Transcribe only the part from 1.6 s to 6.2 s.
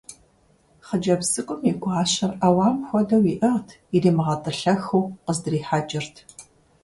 и гуащэр ӏэуам хуэдэу иӏыгът, иримыгъэтӏылъэху къыздрихьэкӏырт.